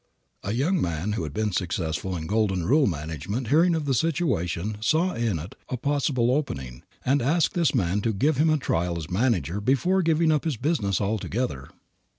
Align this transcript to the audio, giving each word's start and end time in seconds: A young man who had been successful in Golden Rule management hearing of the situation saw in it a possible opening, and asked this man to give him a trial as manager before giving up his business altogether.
A 0.43 0.53
young 0.53 0.81
man 0.81 1.11
who 1.11 1.21
had 1.21 1.31
been 1.31 1.51
successful 1.51 2.15
in 2.17 2.25
Golden 2.25 2.65
Rule 2.65 2.87
management 2.87 3.49
hearing 3.49 3.75
of 3.75 3.85
the 3.85 3.93
situation 3.93 4.77
saw 4.81 5.13
in 5.13 5.37
it 5.37 5.53
a 5.69 5.77
possible 5.77 6.31
opening, 6.31 6.81
and 7.05 7.21
asked 7.21 7.53
this 7.53 7.75
man 7.75 8.01
to 8.01 8.11
give 8.11 8.37
him 8.37 8.49
a 8.49 8.57
trial 8.57 8.97
as 8.97 9.11
manager 9.11 9.61
before 9.61 10.01
giving 10.01 10.31
up 10.31 10.43
his 10.43 10.57
business 10.57 10.99
altogether. 10.99 11.69